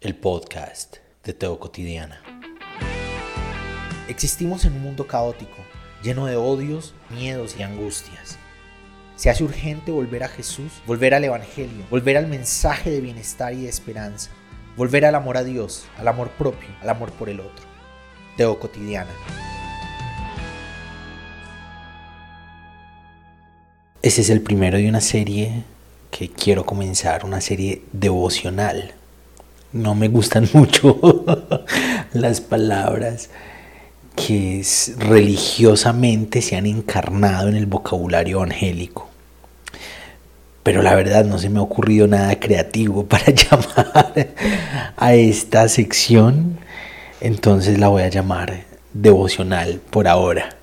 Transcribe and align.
el 0.00 0.14
podcast 0.14 0.98
de 1.24 1.32
Teo 1.32 1.58
Cotidiana. 1.58 2.22
Existimos 4.06 4.64
en 4.64 4.74
un 4.74 4.82
mundo 4.82 5.08
caótico, 5.08 5.56
lleno 6.04 6.26
de 6.26 6.36
odios, 6.36 6.94
miedos 7.10 7.56
y 7.58 7.64
angustias. 7.64 8.38
Se 9.16 9.28
hace 9.28 9.42
urgente 9.42 9.90
volver 9.90 10.22
a 10.22 10.28
Jesús, 10.28 10.70
volver 10.86 11.14
al 11.14 11.24
Evangelio, 11.24 11.84
volver 11.90 12.16
al 12.16 12.28
mensaje 12.28 12.92
de 12.92 13.00
bienestar 13.00 13.54
y 13.54 13.62
de 13.62 13.68
esperanza, 13.68 14.30
volver 14.76 15.04
al 15.04 15.16
amor 15.16 15.36
a 15.36 15.42
Dios, 15.42 15.86
al 15.96 16.06
amor 16.06 16.30
propio, 16.30 16.68
al 16.80 16.90
amor 16.90 17.10
por 17.10 17.28
el 17.28 17.40
otro. 17.40 17.66
Teo 18.36 18.60
Cotidiana. 18.60 19.10
Ese 24.00 24.20
es 24.20 24.30
el 24.30 24.42
primero 24.42 24.78
de 24.78 24.88
una 24.88 25.00
serie 25.00 25.64
que 26.12 26.30
quiero 26.30 26.64
comenzar, 26.64 27.24
una 27.24 27.40
serie 27.40 27.82
devocional 27.90 28.94
no 29.72 29.94
me 29.94 30.08
gustan 30.08 30.48
mucho 30.54 31.24
las 32.12 32.40
palabras 32.40 33.30
que 34.16 34.64
religiosamente 34.98 36.42
se 36.42 36.56
han 36.56 36.66
encarnado 36.66 37.48
en 37.48 37.56
el 37.56 37.66
vocabulario 37.66 38.38
evangélico. 38.38 39.08
Pero 40.62 40.82
la 40.82 40.94
verdad 40.94 41.24
no 41.24 41.38
se 41.38 41.48
me 41.48 41.60
ha 41.60 41.62
ocurrido 41.62 42.06
nada 42.06 42.38
creativo 42.38 43.06
para 43.08 43.26
llamar 43.32 44.28
a 44.96 45.14
esta 45.14 45.68
sección. 45.68 46.58
Entonces 47.20 47.78
la 47.78 47.88
voy 47.88 48.02
a 48.02 48.08
llamar 48.08 48.64
devocional 48.92 49.80
por 49.90 50.08
ahora. 50.08 50.56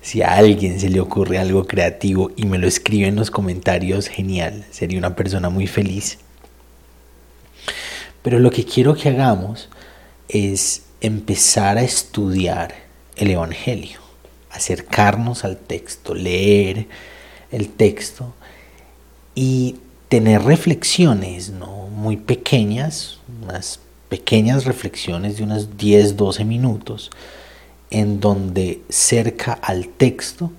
Si 0.00 0.22
a 0.22 0.34
alguien 0.34 0.78
se 0.78 0.88
le 0.88 1.00
ocurre 1.00 1.38
algo 1.38 1.66
creativo 1.66 2.30
y 2.36 2.46
me 2.46 2.58
lo 2.58 2.68
escribe 2.68 3.08
en 3.08 3.16
los 3.16 3.32
comentarios, 3.32 4.06
genial. 4.06 4.64
Sería 4.70 4.98
una 4.98 5.16
persona 5.16 5.48
muy 5.48 5.66
feliz. 5.66 6.18
Pero 8.26 8.40
lo 8.40 8.50
que 8.50 8.64
quiero 8.64 8.96
que 8.96 9.10
hagamos 9.10 9.68
es 10.28 10.82
empezar 11.00 11.78
a 11.78 11.82
estudiar 11.82 12.74
el 13.14 13.30
Evangelio, 13.30 14.00
acercarnos 14.50 15.44
al 15.44 15.56
texto, 15.56 16.12
leer 16.12 16.88
el 17.52 17.68
texto 17.68 18.34
y 19.36 19.76
tener 20.08 20.42
reflexiones 20.42 21.50
¿no? 21.50 21.86
muy 21.86 22.16
pequeñas, 22.16 23.20
unas 23.44 23.78
pequeñas 24.08 24.64
reflexiones 24.64 25.36
de 25.36 25.44
unos 25.44 25.76
10, 25.76 26.16
12 26.16 26.44
minutos, 26.44 27.12
en 27.90 28.18
donde 28.18 28.82
cerca 28.88 29.52
al 29.52 29.86
texto 29.86 30.50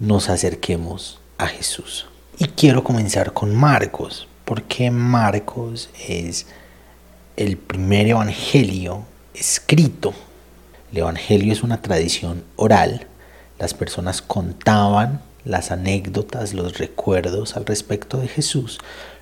nos 0.00 0.28
acerquemos 0.28 1.20
a 1.38 1.46
Jesús. 1.46 2.08
Y 2.36 2.46
quiero 2.46 2.82
comenzar 2.82 3.32
con 3.32 3.54
Marcos, 3.54 4.26
porque 4.44 4.90
Marcos 4.90 5.88
es 6.08 6.46
el 7.36 7.58
primer 7.58 8.06
evangelio 8.08 9.04
escrito. 9.34 10.14
El 10.90 10.98
evangelio 10.98 11.52
es 11.52 11.62
una 11.62 11.82
tradición 11.82 12.44
oral. 12.56 13.06
Las 13.58 13.74
personas 13.74 14.22
contaban 14.22 15.20
las 15.44 15.70
anécdotas, 15.70 16.54
los 16.54 16.78
recuerdos 16.78 17.56
al 17.56 17.66
respecto 17.66 18.18
de 18.18 18.28
Jesús, 18.28 18.78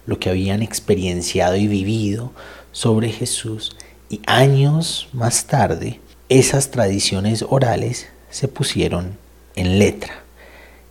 lo 0.06 0.18
que 0.20 0.30
habían 0.30 0.62
experienciado 0.62 1.56
y 1.56 1.66
vivido 1.66 2.32
sobre 2.72 3.10
Jesús. 3.10 3.76
Y 4.08 4.20
años 4.26 5.08
más 5.12 5.46
tarde, 5.46 6.00
esas 6.28 6.70
tradiciones 6.70 7.44
orales 7.48 8.06
se 8.30 8.46
pusieron 8.46 9.18
en 9.56 9.78
letra. 9.80 10.22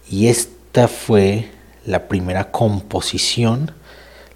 Y 0.10 0.28
esta 0.28 0.90
fue 0.90 1.50
la 1.86 2.08
primera 2.10 2.52
composición, 2.52 3.72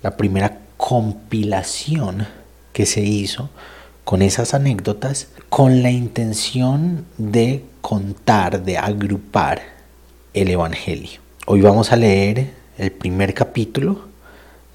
la 0.02 0.16
primera 0.16 0.60
compilación 0.78 2.28
que 2.78 2.86
se 2.86 3.02
hizo 3.02 3.50
con 4.04 4.22
esas 4.22 4.54
anécdotas 4.54 5.30
con 5.50 5.82
la 5.82 5.90
intención 5.90 7.08
de 7.18 7.66
contar, 7.82 8.64
de 8.64 8.78
agrupar 8.78 9.64
el 10.36 10.52
Evangelio. 10.52 11.20
Hoy 11.48 11.62
vamos 11.62 11.92
a 11.92 11.96
leer 11.96 12.52
el 12.78 12.92
primer 12.92 13.34
capítulo 13.34 14.02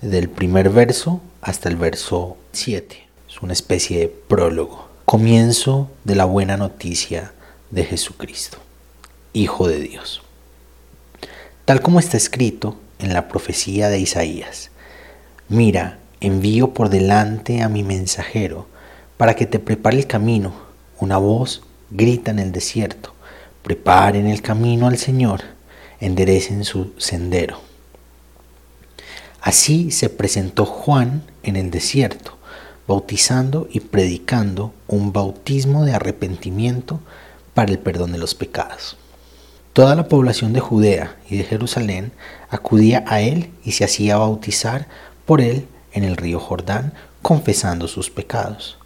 del 0.00 0.28
primer 0.28 0.70
verso 0.70 1.20
hasta 1.42 1.68
el 1.68 1.76
verso 1.76 2.36
7. 2.50 3.06
Es 3.30 3.40
una 3.40 3.52
especie 3.52 4.00
de 4.00 4.08
prólogo. 4.08 4.88
Comienzo 5.04 5.88
de 6.02 6.16
la 6.16 6.24
buena 6.24 6.56
noticia 6.56 7.30
de 7.70 7.84
Jesucristo, 7.84 8.58
Hijo 9.32 9.68
de 9.68 9.78
Dios. 9.78 10.22
Tal 11.64 11.80
como 11.82 12.00
está 12.00 12.16
escrito 12.16 12.74
en 12.98 13.14
la 13.14 13.28
profecía 13.28 13.90
de 13.90 14.00
Isaías, 14.00 14.72
mira, 15.48 16.00
envío 16.22 16.72
por 16.72 16.88
delante 16.88 17.62
a 17.62 17.68
mi 17.68 17.82
mensajero 17.82 18.66
para 19.16 19.34
que 19.34 19.44
te 19.44 19.58
prepare 19.58 19.98
el 19.98 20.06
camino. 20.06 20.52
Una 21.00 21.18
voz 21.18 21.62
grita 21.90 22.30
en 22.30 22.38
el 22.38 22.52
desierto, 22.52 23.12
preparen 23.62 24.26
el 24.26 24.40
camino 24.40 24.86
al 24.86 24.98
Señor, 24.98 25.40
enderecen 26.00 26.64
su 26.64 26.92
sendero. 26.96 27.58
Así 29.40 29.90
se 29.90 30.08
presentó 30.08 30.64
Juan 30.64 31.24
en 31.42 31.56
el 31.56 31.72
desierto, 31.72 32.38
bautizando 32.86 33.68
y 33.72 33.80
predicando 33.80 34.72
un 34.86 35.12
bautismo 35.12 35.84
de 35.84 35.94
arrepentimiento 35.94 37.00
para 37.52 37.72
el 37.72 37.80
perdón 37.80 38.12
de 38.12 38.18
los 38.18 38.36
pecados. 38.36 38.96
Toda 39.72 39.96
la 39.96 40.06
población 40.06 40.52
de 40.52 40.60
Judea 40.60 41.16
y 41.28 41.38
de 41.38 41.44
Jerusalén 41.44 42.12
acudía 42.50 43.04
a 43.08 43.20
él 43.20 43.50
y 43.64 43.72
se 43.72 43.84
hacía 43.84 44.18
bautizar 44.18 44.86
por 45.24 45.40
él 45.40 45.66
en 45.92 46.04
el 46.04 46.16
río 46.16 46.40
Jordán 46.40 46.92
confesando 47.22 47.88
sus 47.88 48.10
pecados. 48.10 48.78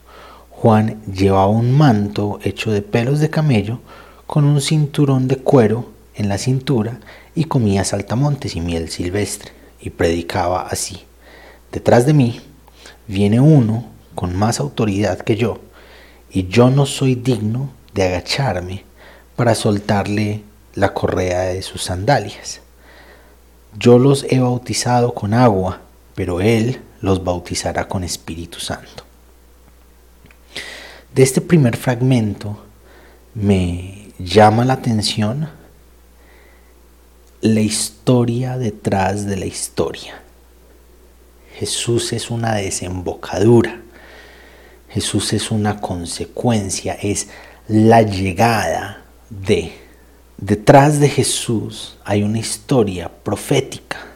Juan 0.50 1.02
llevaba 1.04 1.48
un 1.48 1.72
manto 1.72 2.38
hecho 2.42 2.70
de 2.70 2.82
pelos 2.82 3.20
de 3.20 3.30
camello 3.30 3.80
con 4.26 4.44
un 4.44 4.60
cinturón 4.60 5.28
de 5.28 5.36
cuero 5.36 5.90
en 6.14 6.28
la 6.28 6.38
cintura 6.38 6.98
y 7.34 7.44
comía 7.44 7.84
saltamontes 7.84 8.56
y 8.56 8.60
miel 8.60 8.88
silvestre 8.88 9.52
y 9.80 9.90
predicaba 9.90 10.62
así. 10.62 11.04
Detrás 11.72 12.06
de 12.06 12.14
mí 12.14 12.40
viene 13.06 13.40
uno 13.40 13.84
con 14.14 14.34
más 14.34 14.60
autoridad 14.60 15.18
que 15.18 15.36
yo 15.36 15.58
y 16.30 16.48
yo 16.48 16.70
no 16.70 16.86
soy 16.86 17.14
digno 17.14 17.70
de 17.94 18.04
agacharme 18.04 18.84
para 19.36 19.54
soltarle 19.54 20.42
la 20.74 20.94
correa 20.94 21.42
de 21.42 21.62
sus 21.62 21.82
sandalias. 21.82 22.60
Yo 23.78 23.98
los 23.98 24.24
he 24.30 24.38
bautizado 24.38 25.12
con 25.12 25.34
agua, 25.34 25.80
pero 26.14 26.40
él 26.40 26.80
los 27.06 27.22
bautizará 27.22 27.86
con 27.86 28.02
Espíritu 28.02 28.58
Santo. 28.58 29.04
De 31.14 31.22
este 31.22 31.40
primer 31.40 31.76
fragmento 31.76 32.64
me 33.32 34.08
llama 34.18 34.64
la 34.64 34.74
atención 34.74 35.48
la 37.40 37.60
historia 37.60 38.58
detrás 38.58 39.24
de 39.24 39.36
la 39.36 39.46
historia. 39.46 40.20
Jesús 41.56 42.12
es 42.12 42.28
una 42.28 42.56
desembocadura. 42.56 43.80
Jesús 44.90 45.32
es 45.32 45.52
una 45.52 45.80
consecuencia, 45.80 46.94
es 46.94 47.28
la 47.68 48.02
llegada 48.02 49.04
de. 49.30 49.72
Detrás 50.38 50.98
de 50.98 51.08
Jesús 51.08 51.98
hay 52.04 52.24
una 52.24 52.40
historia 52.40 53.08
profética 53.08 54.15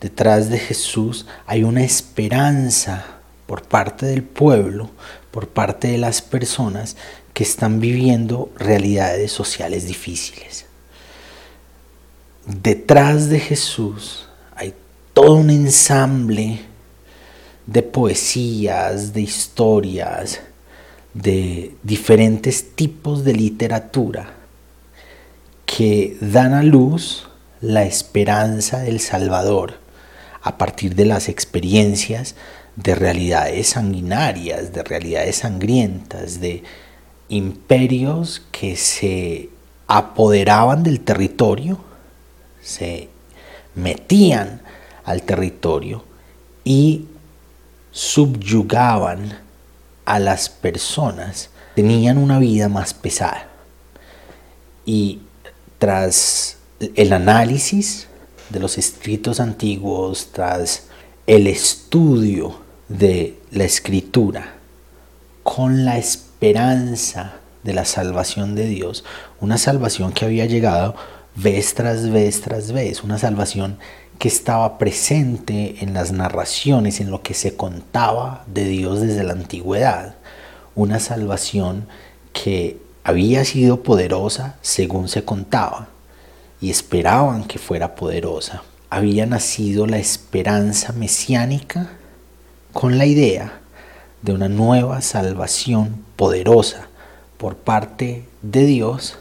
Detrás 0.00 0.48
de 0.48 0.58
Jesús 0.58 1.26
hay 1.46 1.62
una 1.62 1.82
esperanza 1.82 3.04
por 3.46 3.62
parte 3.62 4.06
del 4.06 4.22
pueblo, 4.22 4.90
por 5.30 5.48
parte 5.48 5.88
de 5.88 5.98
las 5.98 6.22
personas 6.22 6.96
que 7.34 7.42
están 7.42 7.80
viviendo 7.80 8.50
realidades 8.56 9.30
sociales 9.32 9.86
difíciles. 9.86 10.64
Detrás 12.46 13.28
de 13.28 13.40
Jesús 13.40 14.26
hay 14.56 14.74
todo 15.12 15.34
un 15.34 15.50
ensamble 15.50 16.60
de 17.66 17.82
poesías, 17.82 19.12
de 19.12 19.20
historias, 19.20 20.40
de 21.12 21.74
diferentes 21.82 22.74
tipos 22.74 23.24
de 23.24 23.34
literatura 23.34 24.32
que 25.66 26.16
dan 26.20 26.54
a 26.54 26.62
luz 26.62 27.28
la 27.60 27.84
esperanza 27.84 28.78
del 28.78 29.00
Salvador 29.00 29.79
a 30.42 30.58
partir 30.58 30.94
de 30.94 31.04
las 31.04 31.28
experiencias 31.28 32.34
de 32.76 32.94
realidades 32.94 33.70
sanguinarias, 33.70 34.72
de 34.72 34.82
realidades 34.82 35.36
sangrientas, 35.36 36.40
de 36.40 36.62
imperios 37.28 38.42
que 38.50 38.76
se 38.76 39.50
apoderaban 39.86 40.82
del 40.82 41.00
territorio, 41.00 41.80
se 42.62 43.08
metían 43.74 44.62
al 45.04 45.22
territorio 45.22 46.04
y 46.64 47.06
subyugaban 47.90 49.38
a 50.04 50.18
las 50.18 50.48
personas, 50.48 51.50
tenían 51.74 52.18
una 52.18 52.38
vida 52.38 52.68
más 52.68 52.94
pesada. 52.94 53.48
Y 54.86 55.20
tras 55.78 56.56
el 56.94 57.12
análisis 57.12 58.08
de 58.50 58.60
los 58.60 58.78
escritos 58.78 59.40
antiguos, 59.40 60.28
tras 60.32 60.84
el 61.26 61.46
estudio 61.46 62.60
de 62.88 63.38
la 63.50 63.64
escritura 63.64 64.54
con 65.42 65.84
la 65.84 65.96
esperanza 65.96 67.34
de 67.62 67.72
la 67.72 67.84
salvación 67.84 68.54
de 68.54 68.66
Dios, 68.66 69.04
una 69.40 69.58
salvación 69.58 70.12
que 70.12 70.24
había 70.24 70.46
llegado 70.46 70.94
vez 71.36 71.74
tras 71.74 72.10
vez 72.10 72.40
tras 72.40 72.72
vez, 72.72 73.02
una 73.02 73.18
salvación 73.18 73.78
que 74.18 74.28
estaba 74.28 74.76
presente 74.78 75.76
en 75.80 75.94
las 75.94 76.12
narraciones, 76.12 77.00
en 77.00 77.10
lo 77.10 77.22
que 77.22 77.34
se 77.34 77.56
contaba 77.56 78.44
de 78.46 78.64
Dios 78.64 79.00
desde 79.00 79.24
la 79.24 79.32
antigüedad, 79.32 80.16
una 80.74 81.00
salvación 81.00 81.86
que 82.32 82.78
había 83.02 83.44
sido 83.44 83.82
poderosa 83.82 84.56
según 84.60 85.08
se 85.08 85.24
contaba 85.24 85.88
y 86.60 86.70
esperaban 86.70 87.44
que 87.44 87.58
fuera 87.58 87.94
poderosa. 87.94 88.62
Había 88.90 89.26
nacido 89.26 89.86
la 89.86 89.98
esperanza 89.98 90.92
mesiánica 90.92 91.90
con 92.72 92.98
la 92.98 93.06
idea 93.06 93.60
de 94.22 94.32
una 94.32 94.48
nueva 94.48 95.00
salvación 95.00 96.04
poderosa 96.16 96.88
por 97.38 97.56
parte 97.56 98.26
de 98.42 98.66
Dios 98.66 99.16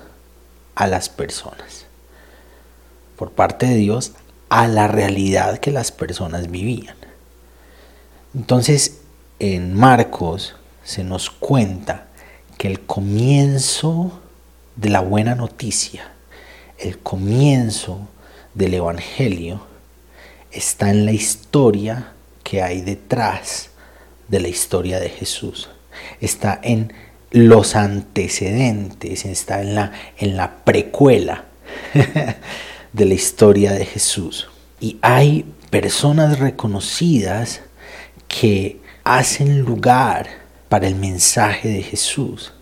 a 0.76 0.88
las 0.88 1.10
personas. 1.10 1.86
Por 3.16 3.32
parte 3.32 3.68
de 3.68 3.76
Dios 3.76 4.14
a 4.50 4.68
la 4.68 4.88
realidad 4.88 5.60
que 5.60 5.72
las 5.72 5.92
personas 5.92 6.50
vivían. 6.50 6.96
Entonces, 8.36 9.00
en 9.40 9.74
Marcos 9.74 10.56
se 10.84 11.04
nos 11.04 11.30
cuenta 11.30 12.08
que 12.58 12.68
el 12.68 12.82
comienzo 12.82 14.20
de 14.76 14.90
la 14.90 15.02
buena 15.02 15.36
noticia, 15.36 16.12
el 16.80 17.00
comienzo 17.00 18.08
del 18.54 18.74
Evangelio, 18.74 19.62
está 20.52 20.90
en 20.90 21.06
la 21.06 21.12
historia 21.12 22.14
que 22.44 22.62
hay 22.62 22.82
detrás 22.82 23.70
de 24.28 24.40
la 24.40 24.48
historia 24.48 25.00
de 25.00 25.10
Jesús. 25.10 25.70
Está 26.22 26.60
en 26.64 26.94
los 27.32 27.76
antecedentes, 27.76 29.26
está 29.26 29.62
en 29.62 29.76
la, 29.76 29.92
en 30.18 30.38
la 30.38 30.64
precuela 30.64 31.46
de 32.94 33.06
la 33.06 33.14
historia 33.14 33.74
de 33.74 33.86
Jesús. 33.86 34.50
Y 34.80 34.98
hay 35.02 35.46
personas 35.70 36.40
reconocidas 36.40 37.62
que 38.28 38.80
hacen 39.04 39.62
lugar 39.62 40.28
para 40.70 40.88
el 40.88 40.96
mensaje 40.96 41.70
de 41.70 41.84
Jesús, 41.84 42.54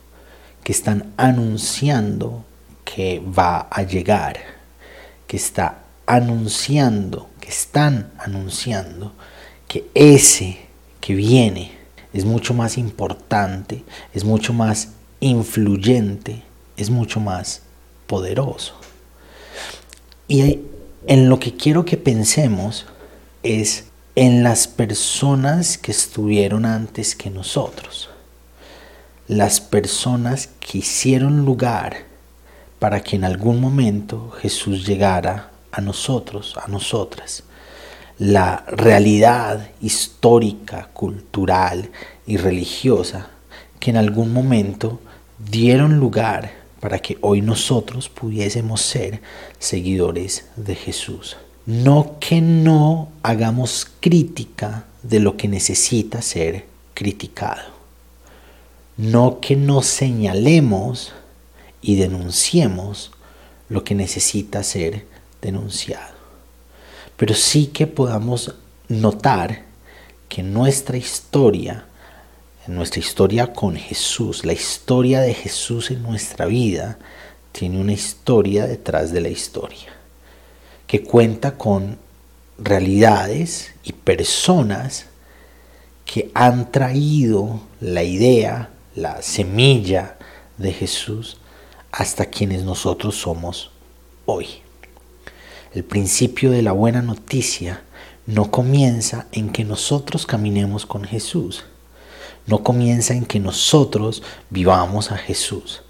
que 0.63 0.72
están 0.72 1.13
anunciando 1.18 2.44
que 2.98 3.20
va 3.20 3.68
a 3.70 3.84
llegar, 3.84 4.40
que 5.28 5.38
está 5.38 5.84
anunciando, 6.08 7.30
que 7.40 7.50
están 7.50 8.12
anunciando 8.18 9.14
que 9.68 9.88
ese 9.94 10.58
que 11.00 11.14
viene 11.14 11.74
es 12.12 12.26
mucho 12.26 12.56
más 12.56 12.76
importante, 12.76 13.84
es 14.16 14.24
mucho 14.24 14.52
más 14.52 14.94
influyente, 15.20 16.42
es 16.76 16.90
mucho 16.90 17.20
más 17.20 17.62
poderoso. 18.08 18.74
Y 20.28 20.62
en 21.06 21.30
lo 21.30 21.38
que 21.38 21.56
quiero 21.56 21.86
que 21.86 21.98
pensemos 21.98 22.88
es 23.44 23.84
en 24.16 24.42
las 24.42 24.68
personas 24.68 25.78
que 25.78 25.92
estuvieron 25.92 26.66
antes 26.66 27.16
que 27.16 27.30
nosotros. 27.30 28.10
Las 29.28 29.62
personas 29.62 30.50
que 30.60 30.80
hicieron 30.80 31.46
lugar 31.46 32.06
para 32.79 33.01
que 33.01 33.15
en 33.15 33.24
algún 33.24 33.59
momento 33.59 34.31
Jesús 34.41 34.85
llegara 34.85 35.51
a 35.71 35.81
nosotros, 35.81 36.56
a 36.63 36.68
nosotras. 36.68 37.44
La 38.19 38.63
realidad 38.68 39.69
histórica, 39.81 40.89
cultural 40.94 41.89
y 42.25 42.38
religiosa 42.38 43.29
que 43.79 43.91
en 43.91 43.97
algún 43.97 44.33
momento 44.33 45.00
dieron 45.38 46.00
lugar 46.00 46.51
para 46.79 47.00
que 47.00 47.18
hoy 47.21 47.41
nosotros 47.41 48.09
pudiésemos 48.09 48.81
ser 48.81 49.21
seguidores 49.59 50.45
de 50.56 50.75
Jesús. 50.75 51.38
No 51.65 52.15
que 52.19 52.41
no 52.41 53.09
hagamos 53.24 53.88
crítica 54.00 54.85
de 55.03 55.19
lo 55.19 55.38
que 55.38 55.47
necesita 55.47 56.21
ser 56.21 56.65
criticado. 56.94 57.77
No 58.95 59.39
que 59.39 59.56
no 59.56 59.81
señalemos 59.81 61.13
y 61.88 61.95
denunciemos 61.95 63.10
lo 63.69 63.84
que 63.84 63.95
necesita 63.95 64.62
ser 64.62 65.06
denunciado. 65.42 66.13
Pero 67.16 67.34
sí 67.34 67.68
que 67.68 67.88
podamos 67.88 68.54
notar 68.89 69.63
que 70.30 70.44
nuestra 70.44 70.98
historia 70.98 71.86
nuestra 72.68 73.00
historia 73.00 73.54
con 73.54 73.78
Jesús, 73.78 74.45
la 74.45 74.51
historia 74.51 75.22
de 75.22 75.34
Jesús 75.34 75.89
en 75.89 76.04
nuestra 76.04 76.45
vida, 76.48 76.98
tiene 77.54 77.80
una 77.80 77.94
historia 77.94 78.68
detrás 78.68 79.13
de 79.13 79.22
la 79.22 79.30
historia, 79.30 79.94
que 80.86 81.01
cuenta 81.01 81.57
con 81.57 81.98
realidades 82.57 83.74
y 83.84 83.94
personas 83.94 85.06
que 86.04 86.30
han 86.34 86.69
traído 86.69 87.62
la 87.80 88.04
idea, 88.04 88.69
la 88.95 89.22
semilla 89.22 90.18
de 90.57 90.74
Jesús 90.74 91.38
hasta 91.92 92.25
quienes 92.25 92.63
nosotros 92.63 93.16
somos 93.16 93.72
hoy. 94.25 94.48
El 95.74 95.84
principio 95.84 96.51
de 96.51 96.62
la 96.62 96.72
buena 96.72 97.01
noticia 97.01 97.84
no 98.25 98.51
comienza 98.51 99.28
en 99.31 99.50
que 99.51 99.63
nosotros 99.63 100.25
caminemos 100.25 100.86
con 100.86 101.04
Jesús, 101.04 101.66
no 102.45 102.63
comienza 102.63 103.13
en 103.13 103.25
que 103.25 103.39
nosotros 103.39 104.24
vivamos 104.50 105.12
a 105.12 105.18
Jesús. 105.18 105.84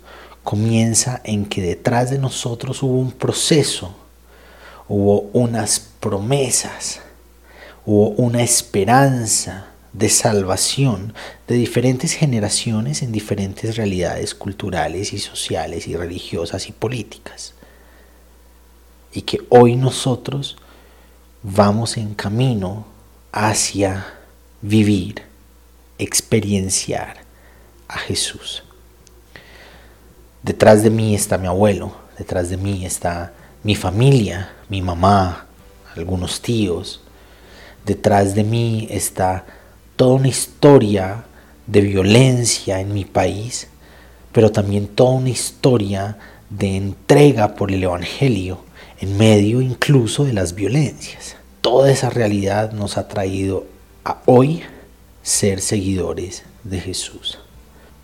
Comienza 0.43 1.21
en 1.23 1.45
que 1.45 1.61
detrás 1.61 2.09
de 2.09 2.17
nosotros 2.17 2.81
hubo 2.81 2.99
un 2.99 3.11
proceso, 3.11 3.93
hubo 4.87 5.29
unas 5.33 5.79
promesas, 5.99 7.01
hubo 7.85 8.09
una 8.09 8.41
esperanza 8.41 9.67
de 9.93 10.09
salvación 10.09 11.13
de 11.47 11.55
diferentes 11.55 12.13
generaciones 12.13 13.01
en 13.01 13.11
diferentes 13.11 13.75
realidades 13.77 14.35
culturales 14.35 15.13
y 15.13 15.19
sociales 15.19 15.87
y 15.87 15.95
religiosas 15.95 16.69
y 16.69 16.71
políticas. 16.71 17.53
Y 19.13 19.21
que 19.23 19.41
hoy 19.49 19.75
nosotros 19.75 20.57
vamos 21.41 21.97
en 21.97 22.13
camino 22.13 22.85
hacia 23.31 24.05
vivir 24.61 25.23
experienciar 25.97 27.17
a 27.87 27.97
Jesús. 27.97 28.63
Detrás 30.43 30.83
de 30.83 30.89
mí 30.89 31.15
está 31.15 31.37
mi 31.37 31.47
abuelo, 31.47 31.95
detrás 32.17 32.49
de 32.49 32.57
mí 32.57 32.85
está 32.85 33.33
mi 33.63 33.75
familia, 33.75 34.53
mi 34.69 34.81
mamá, 34.81 35.47
algunos 35.95 36.41
tíos. 36.41 37.01
Detrás 37.85 38.35
de 38.35 38.43
mí 38.43 38.87
está 38.89 39.45
toda 39.97 40.15
una 40.15 40.27
historia 40.29 41.25
de 41.65 41.81
violencia 41.81 42.79
en 42.79 42.93
mi 42.93 43.03
país, 43.03 43.67
pero 44.31 44.51
también 44.51 44.87
toda 44.87 45.11
una 45.11 45.29
historia 45.29 46.17
de 46.49 46.77
entrega 46.77 47.55
por 47.55 47.71
el 47.71 47.83
Evangelio 47.83 48.59
en 49.01 49.17
medio 49.17 49.59
incluso 49.59 50.23
de 50.23 50.33
las 50.33 50.53
violencias. 50.53 51.35
Toda 51.61 51.91
esa 51.91 52.09
realidad 52.11 52.71
nos 52.71 52.97
ha 52.97 53.07
traído 53.07 53.65
a 54.05 54.21
hoy 54.25 54.61
ser 55.23 55.59
seguidores 55.61 56.43
de 56.63 56.79
Jesús. 56.79 57.39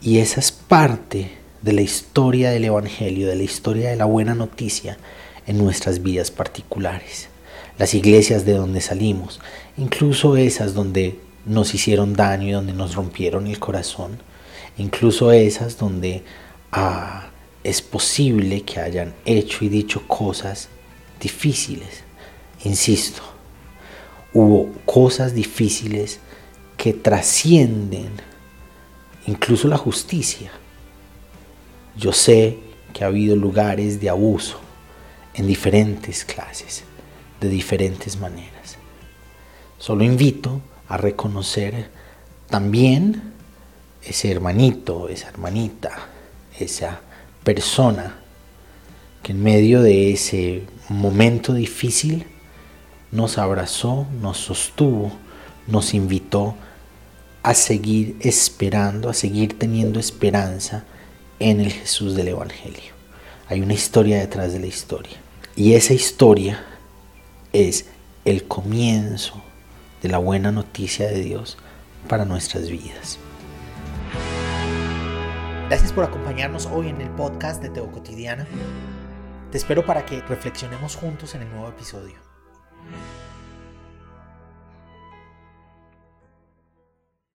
Y 0.01 0.17
esa 0.17 0.39
es 0.39 0.51
parte 0.51 1.29
de 1.61 1.73
la 1.73 1.81
historia 1.81 2.49
del 2.49 2.65
Evangelio, 2.65 3.27
de 3.27 3.35
la 3.35 3.43
historia 3.43 3.91
de 3.91 3.95
la 3.95 4.05
buena 4.05 4.33
noticia 4.33 4.97
en 5.45 5.59
nuestras 5.59 6.01
vidas 6.01 6.31
particulares. 6.31 7.29
Las 7.77 7.93
iglesias 7.93 8.45
de 8.45 8.53
donde 8.53 8.81
salimos, 8.81 9.39
incluso 9.77 10.35
esas 10.37 10.73
donde 10.73 11.19
nos 11.45 11.73
hicieron 11.73 12.13
daño 12.13 12.47
y 12.47 12.51
donde 12.51 12.73
nos 12.73 12.95
rompieron 12.95 13.47
el 13.47 13.59
corazón, 13.59 14.19
incluso 14.77 15.31
esas 15.31 15.77
donde 15.77 16.23
ah, 16.71 17.27
es 17.63 17.81
posible 17.81 18.63
que 18.63 18.79
hayan 18.79 19.13
hecho 19.25 19.65
y 19.65 19.69
dicho 19.69 20.07
cosas 20.07 20.69
difíciles. 21.19 22.03
Insisto, 22.63 23.21
hubo 24.33 24.71
cosas 24.85 25.33
difíciles 25.33 26.19
que 26.77 26.93
trascienden 26.93 28.09
incluso 29.27 29.67
la 29.67 29.77
justicia. 29.77 30.51
Yo 31.95 32.11
sé 32.11 32.57
que 32.93 33.03
ha 33.03 33.07
habido 33.07 33.35
lugares 33.35 33.99
de 33.99 34.09
abuso 34.09 34.59
en 35.33 35.47
diferentes 35.47 36.25
clases, 36.25 36.83
de 37.39 37.49
diferentes 37.49 38.17
maneras. 38.17 38.77
Solo 39.77 40.03
invito 40.03 40.61
a 40.87 40.97
reconocer 40.97 41.89
también 42.49 43.33
ese 44.03 44.31
hermanito, 44.31 45.09
esa 45.09 45.29
hermanita, 45.29 45.91
esa 46.59 47.01
persona 47.43 48.15
que 49.21 49.31
en 49.31 49.41
medio 49.41 49.81
de 49.81 50.11
ese 50.11 50.63
momento 50.89 51.53
difícil 51.53 52.25
nos 53.11 53.37
abrazó, 53.37 54.07
nos 54.21 54.37
sostuvo, 54.37 55.11
nos 55.67 55.93
invitó 55.93 56.55
a 57.41 57.53
seguir 57.53 58.17
esperando, 58.21 59.09
a 59.09 59.13
seguir 59.13 59.57
teniendo 59.57 59.99
esperanza 59.99 60.83
en 61.39 61.59
el 61.59 61.71
Jesús 61.71 62.15
del 62.15 62.29
Evangelio. 62.29 62.93
Hay 63.47 63.61
una 63.61 63.73
historia 63.73 64.19
detrás 64.19 64.53
de 64.53 64.59
la 64.59 64.67
historia. 64.67 65.17
Y 65.55 65.73
esa 65.73 65.93
historia 65.93 66.63
es 67.51 67.85
el 68.25 68.45
comienzo 68.45 69.43
de 70.03 70.09
la 70.09 70.17
buena 70.17 70.51
noticia 70.51 71.07
de 71.07 71.21
Dios 71.21 71.57
para 72.09 72.25
nuestras 72.25 72.69
vidas. 72.69 73.17
Gracias 75.69 75.93
por 75.93 76.03
acompañarnos 76.03 76.65
hoy 76.65 76.89
en 76.89 76.99
el 76.99 77.09
podcast 77.11 77.63
de 77.63 77.69
Teo 77.69 77.89
Cotidiana. 77.89 78.45
Te 79.49 79.57
espero 79.57 79.85
para 79.85 80.05
que 80.05 80.21
reflexionemos 80.21 80.97
juntos 80.97 81.35
en 81.35 81.43
el 81.43 81.49
nuevo 81.49 81.69
episodio. 81.69 82.15